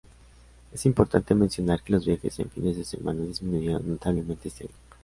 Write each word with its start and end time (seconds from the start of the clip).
Es 0.71 0.87
importante 0.87 1.35
mencionar 1.35 1.83
que 1.83 1.93
los 1.93 2.07
viajes 2.07 2.39
en 2.39 2.49
fines 2.49 2.75
de 2.75 2.83
semana 2.83 3.21
disminuyeron 3.21 3.87
notablemente 3.87 4.47
este 4.47 4.63
año. 4.63 4.73